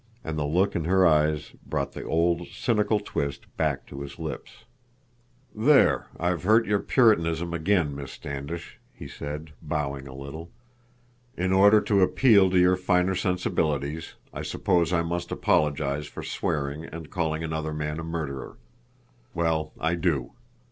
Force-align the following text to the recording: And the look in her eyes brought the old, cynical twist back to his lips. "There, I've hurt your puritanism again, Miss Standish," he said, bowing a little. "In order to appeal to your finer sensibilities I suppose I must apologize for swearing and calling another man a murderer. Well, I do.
And 0.23 0.35
the 0.35 0.47
look 0.47 0.75
in 0.75 0.85
her 0.85 1.05
eyes 1.05 1.51
brought 1.63 1.91
the 1.91 2.01
old, 2.03 2.47
cynical 2.47 2.99
twist 2.99 3.45
back 3.55 3.85
to 3.85 4.01
his 4.01 4.17
lips. 4.17 4.65
"There, 5.53 6.07
I've 6.19 6.41
hurt 6.41 6.65
your 6.65 6.79
puritanism 6.79 7.53
again, 7.53 7.95
Miss 7.95 8.11
Standish," 8.11 8.79
he 8.95 9.07
said, 9.07 9.51
bowing 9.61 10.07
a 10.07 10.15
little. 10.15 10.49
"In 11.37 11.53
order 11.53 11.79
to 11.81 12.01
appeal 12.01 12.49
to 12.49 12.57
your 12.57 12.77
finer 12.77 13.13
sensibilities 13.13 14.15
I 14.33 14.41
suppose 14.41 14.91
I 14.91 15.03
must 15.03 15.31
apologize 15.31 16.07
for 16.07 16.23
swearing 16.23 16.83
and 16.83 17.11
calling 17.11 17.43
another 17.43 17.71
man 17.71 17.99
a 17.99 18.03
murderer. 18.03 18.57
Well, 19.35 19.71
I 19.79 19.93
do. 19.93 20.31